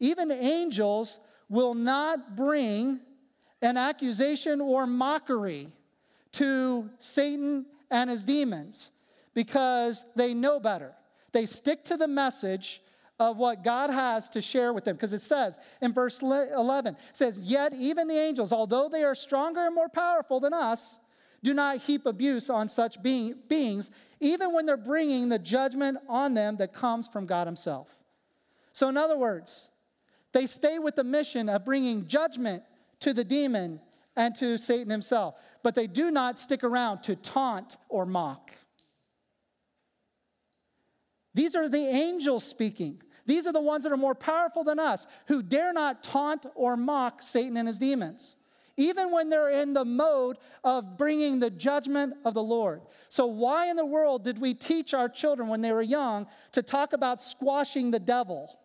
[0.00, 1.18] Even angels
[1.50, 3.00] will not bring
[3.60, 5.68] an accusation or mockery
[6.32, 8.92] to Satan and his demons
[9.34, 10.94] because they know better.
[11.32, 12.80] They stick to the message
[13.18, 14.96] of what God has to share with them.
[14.96, 19.14] Because it says in verse 11, it says, Yet even the angels, although they are
[19.14, 20.98] stronger and more powerful than us,
[21.42, 26.34] do not heap abuse on such being, beings, even when they're bringing the judgment on
[26.34, 27.88] them that comes from God Himself.
[28.72, 29.70] So, in other words,
[30.32, 32.62] they stay with the mission of bringing judgment
[33.00, 33.80] to the demon
[34.16, 38.52] and to Satan himself, but they do not stick around to taunt or mock.
[41.34, 43.02] These are the angels speaking.
[43.26, 46.76] These are the ones that are more powerful than us, who dare not taunt or
[46.76, 48.36] mock Satan and his demons,
[48.76, 52.82] even when they're in the mode of bringing the judgment of the Lord.
[53.08, 56.62] So, why in the world did we teach our children when they were young to
[56.62, 58.58] talk about squashing the devil?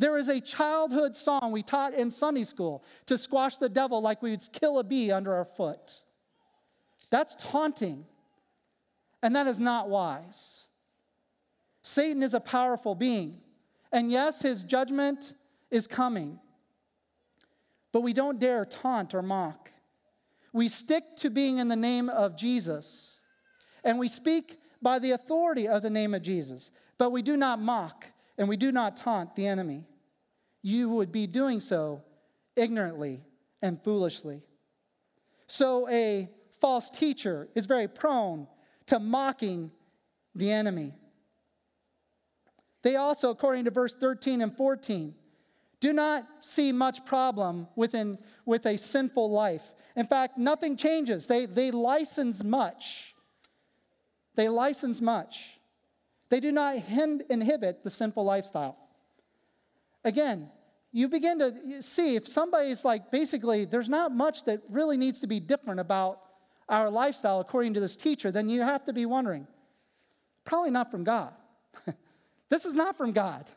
[0.00, 4.22] There is a childhood song we taught in Sunday school to squash the devil like
[4.22, 6.04] we would kill a bee under our foot.
[7.10, 8.06] That's taunting,
[9.22, 10.68] and that is not wise.
[11.82, 13.42] Satan is a powerful being.
[13.92, 15.34] And yes, his judgment
[15.70, 16.40] is coming.
[17.92, 19.70] But we don't dare taunt or mock.
[20.54, 23.20] We stick to being in the name of Jesus.
[23.84, 26.70] And we speak by the authority of the name of Jesus.
[26.96, 28.06] But we do not mock
[28.38, 29.84] and we do not taunt the enemy.
[30.62, 32.02] You would be doing so
[32.56, 33.22] ignorantly
[33.62, 34.42] and foolishly.
[35.46, 36.28] So a
[36.60, 38.46] false teacher is very prone
[38.86, 39.70] to mocking
[40.34, 40.94] the enemy.
[42.82, 45.14] They also, according to verse 13 and 14,
[45.80, 49.72] do not see much problem within, with a sinful life.
[49.96, 51.26] In fact, nothing changes.
[51.26, 53.14] They, they license much.
[54.34, 55.58] They license much.
[56.28, 58.76] They do not inhibit the sinful lifestyle.
[60.04, 60.48] Again,
[60.92, 65.26] you begin to see if somebody's like basically, there's not much that really needs to
[65.26, 66.20] be different about
[66.68, 69.46] our lifestyle according to this teacher, then you have to be wondering,
[70.44, 71.32] probably not from God.
[72.50, 73.48] This is not from God.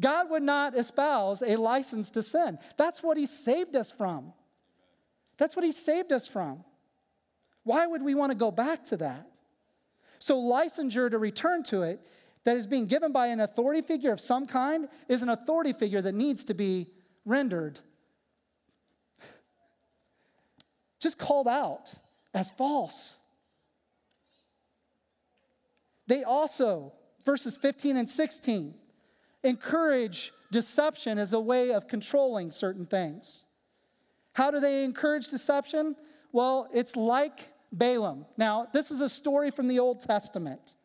[0.00, 2.58] God would not espouse a license to sin.
[2.76, 4.32] That's what He saved us from.
[5.38, 6.64] That's what He saved us from.
[7.62, 9.26] Why would we want to go back to that?
[10.18, 12.00] So, licensure to return to it
[12.44, 16.00] that is being given by an authority figure of some kind is an authority figure
[16.00, 16.86] that needs to be
[17.24, 17.78] rendered
[21.00, 21.90] just called out
[22.32, 23.18] as false.
[26.06, 26.92] They also
[27.24, 28.74] verses 15 and 16
[29.44, 33.46] encourage deception as a way of controlling certain things.
[34.32, 35.96] How do they encourage deception?
[36.32, 38.26] Well, it's like Balaam.
[38.36, 40.76] Now, this is a story from the Old Testament.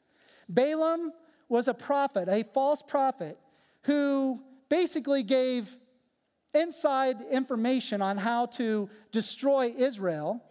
[0.47, 1.11] Balaam
[1.47, 3.37] was a prophet, a false prophet,
[3.83, 5.75] who basically gave
[6.53, 10.43] inside information on how to destroy Israel,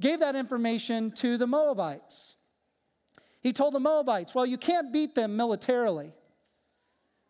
[0.00, 2.34] gave that information to the Moabites.
[3.40, 6.12] He told the Moabites, Well, you can't beat them militarily,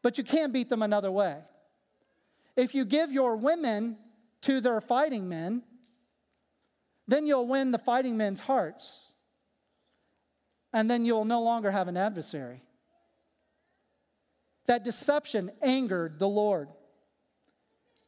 [0.02, 1.38] but you can beat them another way.
[2.56, 3.98] If you give your women
[4.42, 5.62] to their fighting men,
[7.06, 9.12] then you'll win the fighting men's hearts.
[10.72, 12.63] And then you'll no longer have an adversary.
[14.66, 16.68] That deception angered the Lord.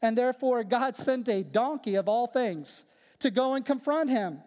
[0.02, 2.84] And therefore, God sent a donkey of all things
[3.20, 4.42] to go and confront him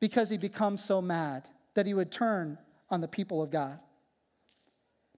[0.00, 2.58] because he becomes so mad that he would turn
[2.90, 3.78] on the people of God.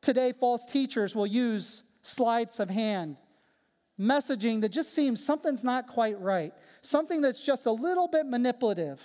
[0.00, 3.16] Today, false teachers will use sleights of hand,
[3.98, 9.02] messaging that just seems something's not quite right, something that's just a little bit manipulative.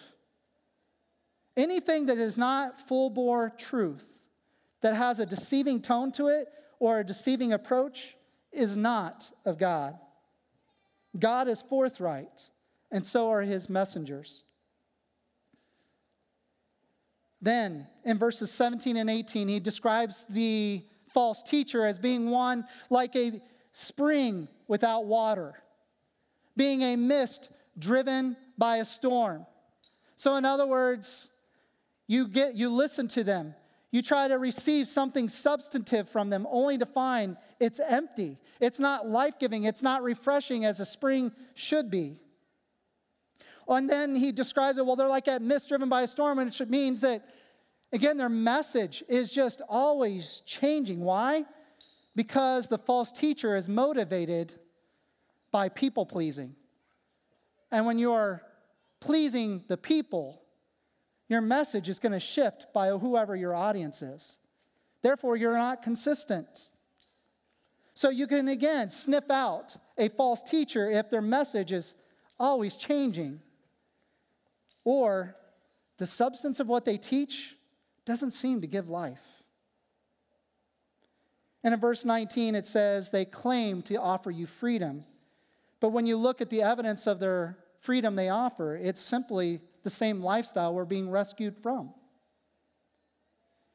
[1.55, 4.18] Anything that is not full bore truth,
[4.81, 6.47] that has a deceiving tone to it
[6.79, 8.15] or a deceiving approach,
[8.51, 9.97] is not of God.
[11.17, 12.49] God is forthright,
[12.91, 14.43] and so are his messengers.
[17.41, 23.15] Then, in verses 17 and 18, he describes the false teacher as being one like
[23.15, 25.55] a spring without water,
[26.55, 29.45] being a mist driven by a storm.
[30.17, 31.31] So, in other words,
[32.07, 33.55] you, get, you listen to them,
[33.91, 38.37] you try to receive something substantive from them, only to find it's empty.
[38.59, 42.19] It's not life giving, it's not refreshing as a spring should be.
[43.67, 46.53] And then he describes it, well, they're like that mist driven by a storm, and
[46.59, 47.23] it means that,
[47.93, 51.01] again, their message is just always changing.
[51.01, 51.45] Why?
[52.15, 54.53] Because the false teacher is motivated
[55.51, 56.55] by people pleasing.
[57.71, 58.41] And when you are
[58.99, 60.41] pleasing the people,
[61.29, 64.39] your message is going to shift by whoever your audience is.
[65.01, 66.71] Therefore, you're not consistent.
[67.93, 71.95] So you can again sniff out a false teacher if their message is
[72.39, 73.39] always changing
[74.83, 75.35] or
[75.97, 77.55] the substance of what they teach
[78.05, 79.43] doesn't seem to give life.
[81.63, 85.03] And in verse 19, it says, They claim to offer you freedom.
[85.79, 89.89] But when you look at the evidence of their freedom they offer, it's simply the
[89.89, 91.93] same lifestyle we're being rescued from.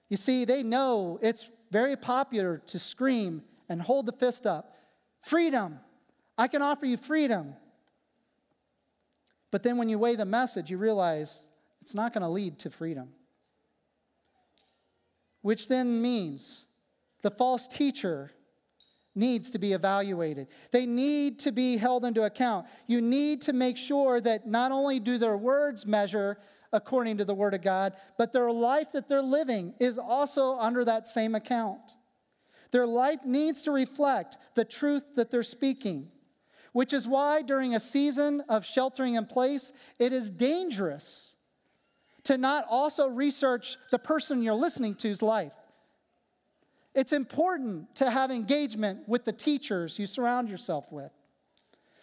[0.09, 4.75] You see, they know it's very popular to scream and hold the fist up
[5.23, 5.81] freedom.
[6.37, 7.55] I can offer you freedom.
[9.51, 11.51] But then when you weigh the message, you realize
[11.81, 13.09] it's not going to lead to freedom.
[15.43, 16.67] Which then means
[17.25, 18.33] The false teacher
[19.15, 20.49] needs to be evaluated.
[20.73, 22.67] They need to be held into account.
[22.87, 26.39] You need to make sure that not only do their words measure
[26.73, 30.85] according to the Word of God, but their life that they're living is also under
[30.85, 31.97] that same account.
[32.73, 36.11] Their life needs to reflect the truth that they're speaking,
[36.73, 41.37] which is why during a season of sheltering in place, it is dangerous
[42.25, 45.53] to not also research the person you're listening to's life.
[46.95, 51.11] It's important to have engagement with the teachers you surround yourself with.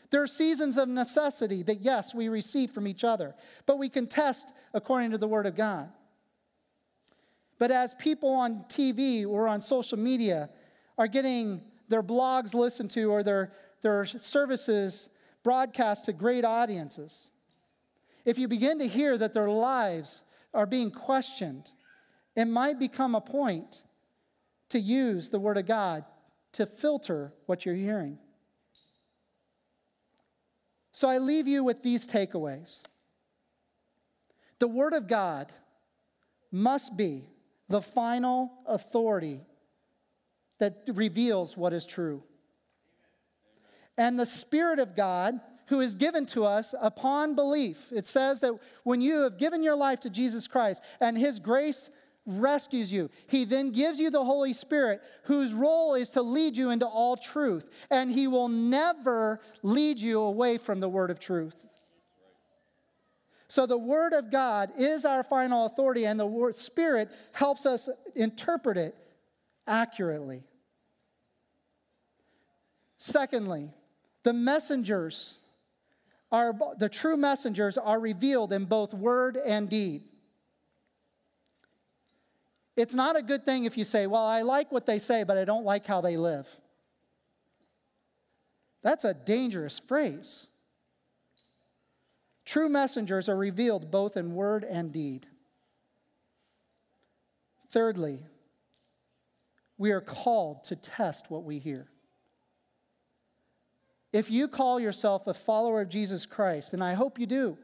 [0.09, 3.33] There are seasons of necessity that, yes, we receive from each other,
[3.65, 5.89] but we can test according to the Word of God.
[7.57, 10.49] But as people on TV or on social media
[10.97, 15.09] are getting their blogs listened to or their, their services
[15.43, 17.31] broadcast to great audiences,
[18.25, 20.23] if you begin to hear that their lives
[20.53, 21.71] are being questioned,
[22.35, 23.83] it might become a point
[24.71, 26.03] to use the Word of God
[26.53, 28.17] to filter what you're hearing.
[30.91, 32.83] So I leave you with these takeaways.
[34.59, 35.51] The Word of God
[36.51, 37.23] must be
[37.69, 39.41] the final authority
[40.59, 42.23] that reveals what is true.
[43.97, 48.53] And the Spirit of God, who is given to us upon belief, it says that
[48.83, 51.89] when you have given your life to Jesus Christ and His grace
[52.25, 53.09] rescues you.
[53.27, 57.17] He then gives you the Holy Spirit, whose role is to lead you into all
[57.17, 57.69] truth.
[57.89, 61.55] And He will never lead you away from the Word of truth.
[63.47, 68.77] So, the Word of God is our final authority, and the Spirit helps us interpret
[68.77, 68.95] it
[69.67, 70.43] accurately.
[72.97, 73.73] Secondly,
[74.23, 75.39] the messengers
[76.31, 80.03] are the true messengers are revealed in both word and deed.
[82.81, 85.37] It's not a good thing if you say, Well, I like what they say, but
[85.37, 86.47] I don't like how they live.
[88.81, 90.47] That's a dangerous phrase.
[92.43, 95.27] True messengers are revealed both in word and deed.
[97.69, 98.23] Thirdly,
[99.77, 101.87] we are called to test what we hear.
[104.11, 107.59] If you call yourself a follower of Jesus Christ, and I hope you do,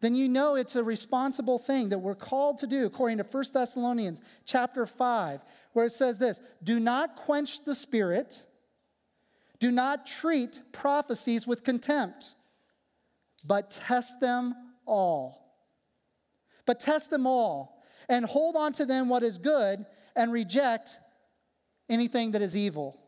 [0.00, 3.44] then you know it's a responsible thing that we're called to do according to 1
[3.52, 5.40] Thessalonians chapter 5
[5.72, 8.44] where it says this do not quench the spirit.
[9.60, 12.36] Do not treat prophecies with contempt
[13.44, 14.54] but test them
[14.86, 15.56] all.
[16.66, 19.84] But test them all and hold on to them what is good
[20.14, 20.98] and reject
[21.88, 23.00] anything that is evil.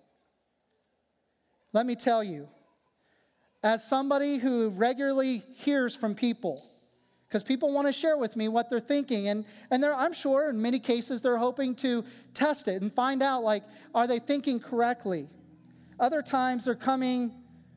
[1.72, 2.48] Let me tell you
[3.62, 6.64] as somebody who regularly hears from people
[7.30, 9.28] because people want to share with me what they're thinking.
[9.28, 12.04] And, and I'm sure in many cases they're hoping to
[12.34, 13.62] test it and find out, like,
[13.94, 15.28] are they thinking correctly?
[16.00, 17.32] Other times they're coming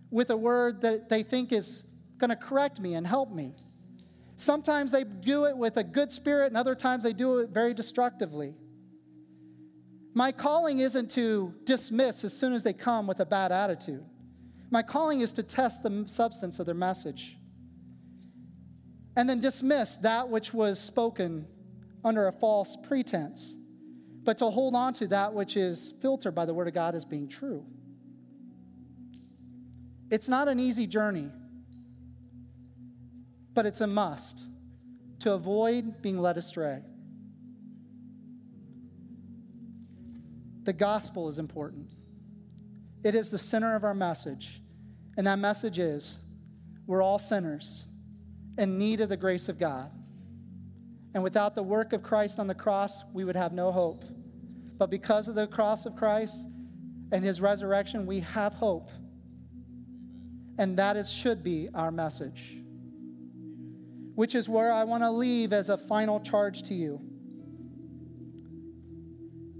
[0.09, 1.83] with a word that they think is
[2.17, 3.53] going to correct me and help me.
[4.37, 7.75] Sometimes they do it with a good spirit, and other times they do it very
[7.75, 8.55] destructively.
[10.15, 14.03] My calling isn't to dismiss as soon as they come with a bad attitude.
[14.71, 17.37] My calling is to test the substance of their message
[19.15, 21.47] and then dismiss that which was spoken
[22.03, 23.57] under a false pretense,
[24.23, 27.05] but to hold on to that which is filtered by the Word of God as
[27.05, 27.65] being true.
[30.09, 31.29] It's not an easy journey,
[33.53, 34.47] but it's a must
[35.19, 36.81] to avoid being led astray.
[40.63, 41.89] The gospel is important.
[43.03, 44.61] It is the center of our message.
[45.17, 46.19] And that message is
[46.87, 47.85] we're all sinners
[48.57, 49.91] in need of the grace of God.
[51.13, 54.03] And without the work of Christ on the cross, we would have no hope.
[54.77, 56.47] But because of the cross of Christ
[57.11, 58.89] and his resurrection, we have hope.
[60.57, 62.57] And that is, should be our message.
[64.15, 67.01] Which is where I want to leave as a final charge to you.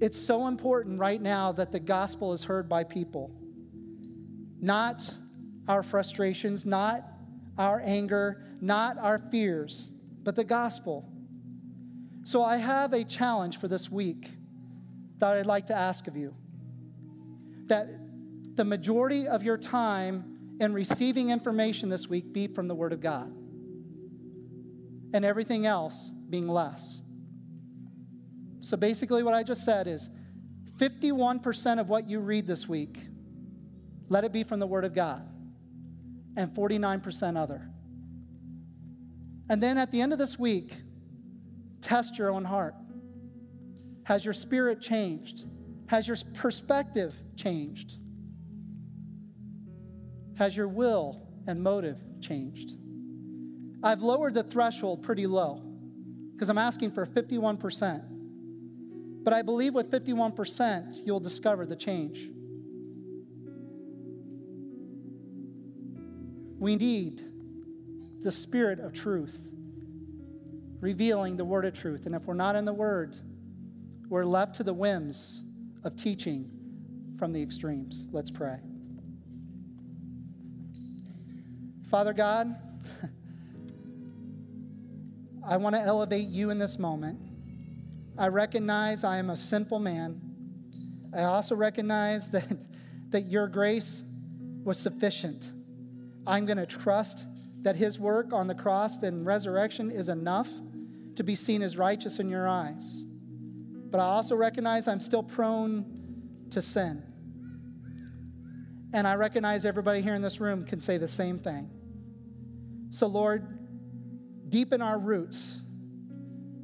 [0.02, 3.32] It's so important right now that the gospel is heard by people.
[4.60, 5.14] Not
[5.68, 7.08] our frustrations, not
[7.58, 9.92] our anger, not our fears,
[10.24, 11.12] but the gospel.
[12.24, 14.30] So I have a challenge for this week
[15.18, 16.34] that I'd like to ask of you.
[17.66, 17.88] That
[18.56, 23.02] the majority of your time in receiving information this week be from the Word of
[23.02, 23.34] God,
[25.14, 27.02] and everything else being less.
[28.62, 30.10] So basically, what I just said is
[30.78, 32.98] 51% of what you read this week,
[34.08, 35.28] let it be from the Word of God
[36.38, 37.73] and 49% other.
[39.50, 40.76] And then at the end of this week,
[41.82, 42.76] test your own heart.
[44.04, 45.46] Has your spirit changed?
[45.88, 47.96] Has your perspective changed?
[50.36, 52.74] Has your will and motive changed?
[53.84, 55.62] I've lowered the threshold pretty low
[56.34, 58.04] because I'm asking for 51%.
[59.24, 62.30] But I believe with 51%, you'll discover the change.
[66.60, 67.33] We need
[68.24, 69.52] the Spirit of truth,
[70.80, 72.06] revealing the word of truth.
[72.06, 73.18] And if we're not in the word,
[74.10, 75.44] we're left to the whims
[75.84, 76.50] of teaching
[77.20, 78.08] from the extremes.
[78.12, 78.60] Let's pray.
[81.90, 82.56] Father God,
[85.46, 87.20] I want to elevate you in this moment.
[88.18, 90.22] I recognize I am a sinful man.
[91.16, 92.58] I also recognize that,
[93.10, 94.04] that your grace
[94.64, 95.52] was sufficient.
[96.26, 97.28] I'm going to trust
[97.64, 100.50] that his work on the cross and resurrection is enough
[101.16, 103.06] to be seen as righteous in your eyes.
[103.90, 107.04] But I also recognize I'm still prone to sin.
[108.94, 111.70] And I recognize everybody here in this room can say the same thing.
[112.90, 113.60] So, Lord,
[114.50, 115.64] deepen our roots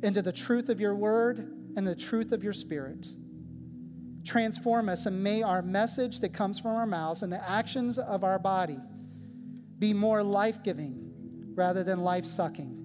[0.04, 1.40] into the truth of your word
[1.76, 3.08] and the truth of your spirit.
[4.26, 8.24] Transform us, and may our message that comes from our mouths and the actions of
[8.24, 8.78] our body
[9.80, 11.12] be more life giving
[11.56, 12.76] rather than life sucking.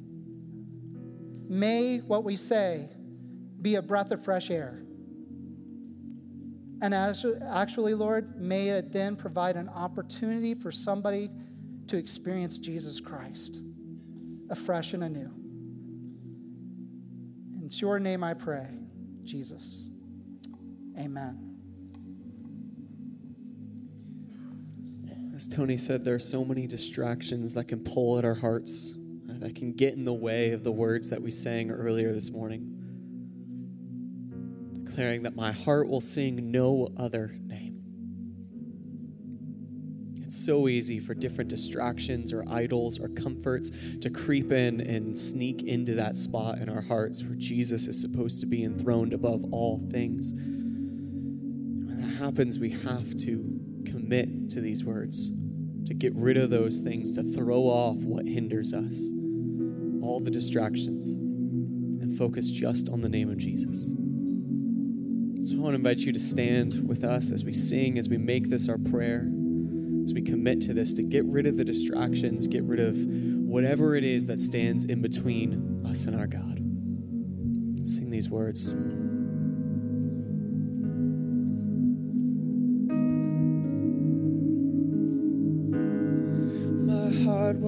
[1.48, 2.88] May what we say
[3.60, 4.82] be a breath of fresh air.
[6.82, 11.30] And as, actually, Lord, may it then provide an opportunity for somebody
[11.86, 13.60] to experience Jesus Christ
[14.50, 15.30] afresh and anew.
[17.60, 18.68] In your name I pray,
[19.22, 19.88] Jesus.
[20.98, 21.53] Amen.
[25.34, 28.94] As Tony said, there are so many distractions that can pull at our hearts,
[29.28, 32.30] uh, that can get in the way of the words that we sang earlier this
[32.30, 32.70] morning.
[34.84, 37.62] Declaring that my heart will sing no other name.
[40.24, 43.70] it's so easy for different distractions or idols or comforts
[44.00, 48.38] to creep in and sneak into that spot in our hearts where Jesus is supposed
[48.40, 50.32] to be enthroned above all things.
[50.32, 53.63] When that happens, we have to
[54.04, 55.30] commit to these words,
[55.86, 59.10] to get rid of those things, to throw off what hinders us,
[60.02, 63.86] all the distractions, and focus just on the name of Jesus.
[65.48, 68.18] So I want to invite you to stand with us as we sing, as we
[68.18, 69.26] make this our prayer
[70.04, 73.94] as we commit to this, to get rid of the distractions, get rid of whatever
[73.94, 76.58] it is that stands in between us and our God.
[77.86, 78.70] Sing these words.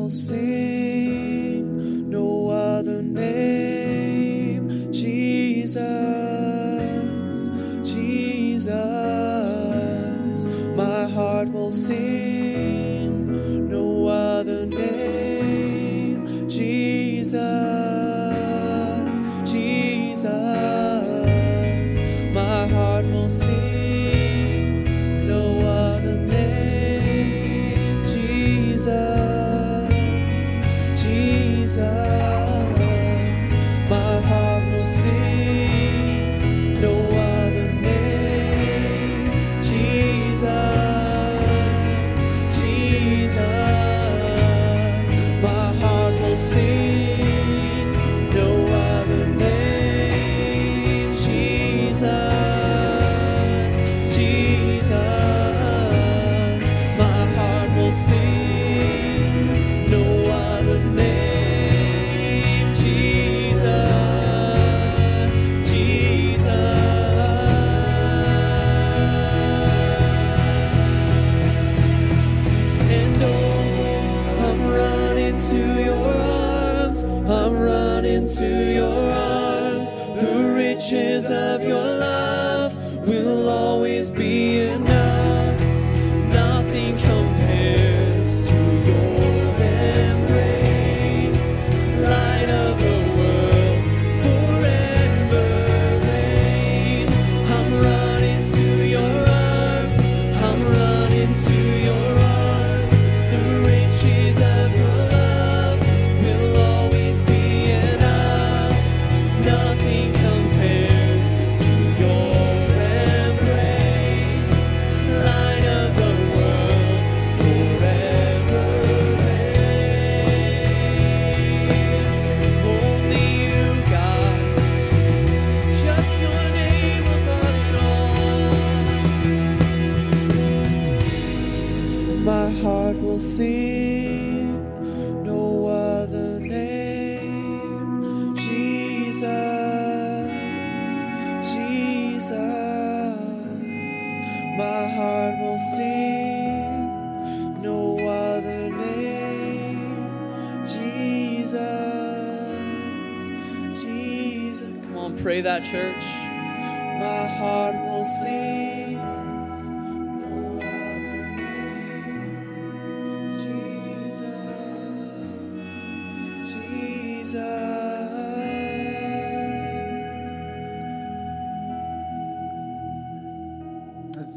[0.07, 0.96] Will sing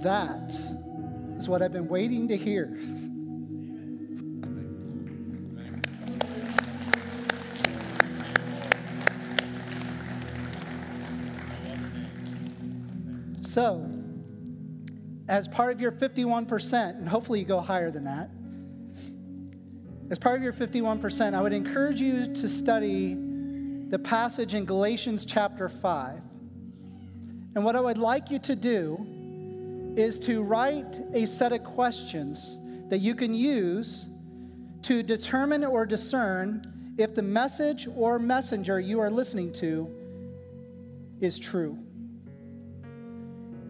[0.01, 0.57] That
[1.37, 2.79] is what I've been waiting to hear.
[13.41, 13.91] So,
[15.27, 18.29] as part of your 51%, and hopefully you go higher than that,
[20.09, 23.15] as part of your 51%, I would encourage you to study
[23.89, 26.21] the passage in Galatians chapter 5.
[27.55, 29.18] And what I would like you to do
[29.99, 34.07] is to write a set of questions that you can use
[34.81, 36.63] to determine or discern
[36.97, 39.93] if the message or messenger you are listening to
[41.19, 41.77] is true.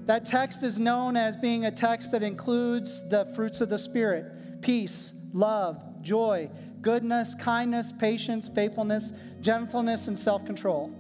[0.05, 4.61] That text is known as being a text that includes the fruits of the Spirit
[4.61, 6.49] peace, love, joy,
[6.81, 10.91] goodness, kindness, patience, faithfulness, gentleness, and self control.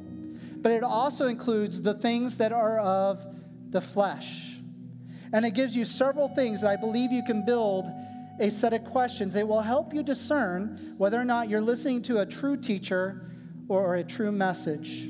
[0.57, 3.25] But it also includes the things that are of
[3.69, 4.48] the flesh.
[5.33, 7.91] And it gives you several things that I believe you can build
[8.39, 9.35] a set of questions.
[9.35, 13.21] It will help you discern whether or not you're listening to a true teacher
[13.67, 15.09] or a true message.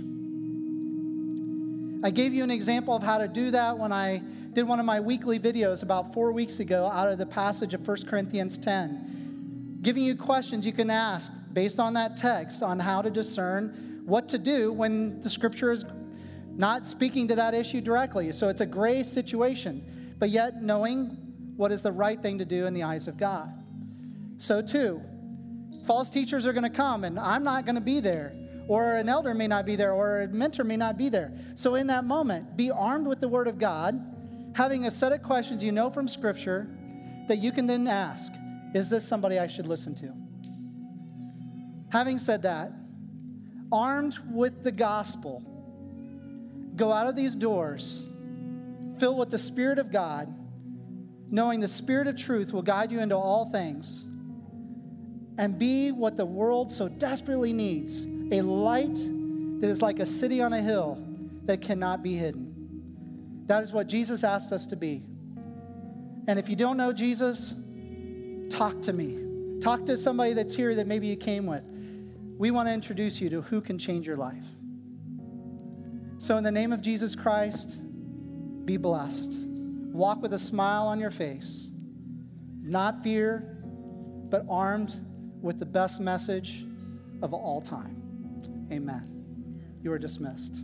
[2.01, 4.21] I gave you an example of how to do that when I
[4.53, 7.87] did one of my weekly videos about four weeks ago out of the passage of
[7.87, 9.79] 1 Corinthians 10.
[9.81, 14.27] Giving you questions you can ask based on that text on how to discern what
[14.29, 15.85] to do when the scripture is
[16.55, 18.31] not speaking to that issue directly.
[18.31, 19.83] So it's a gray situation,
[20.19, 21.17] but yet knowing
[21.55, 23.51] what is the right thing to do in the eyes of God.
[24.37, 25.01] So, too,
[25.87, 28.33] false teachers are going to come, and I'm not going to be there
[28.69, 31.33] or an elder may not be there, or a mentor may not be there.
[31.55, 33.99] So, in that moment, be armed with the Word of God,
[34.53, 36.69] having a set of questions you know from Scripture
[37.27, 38.31] that you can then ask
[38.75, 40.13] Is this somebody I should listen to?
[41.89, 42.71] Having said that,
[43.71, 45.43] armed with the gospel,
[46.75, 48.05] go out of these doors
[48.99, 50.33] filled with the Spirit of God,
[51.31, 54.05] knowing the Spirit of truth will guide you into all things,
[55.37, 58.95] and be what the world so desperately needs a light
[59.61, 61.01] that is like a city on a hill
[61.45, 63.43] that cannot be hidden.
[63.47, 65.03] That is what Jesus asked us to be.
[66.27, 67.55] And if you don't know Jesus,
[68.49, 69.59] talk to me.
[69.61, 71.63] Talk to somebody that's here that maybe you came with.
[72.37, 74.45] We want to introduce you to who can change your life.
[76.19, 77.81] So, in the name of Jesus Christ,
[78.69, 79.47] be blessed.
[79.93, 81.71] Walk with a smile on your face,
[82.61, 83.57] not fear,
[84.29, 84.93] but armed
[85.41, 86.67] with the best message
[87.23, 87.95] of all time.
[88.71, 89.59] Amen.
[89.81, 90.61] You are dismissed.